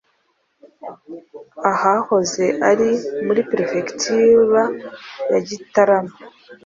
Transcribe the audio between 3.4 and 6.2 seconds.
Perefegitura ya Gitarama.